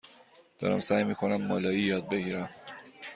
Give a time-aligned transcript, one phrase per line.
[0.59, 2.49] دارم سعی می کنم مالایی یاد بگیرم.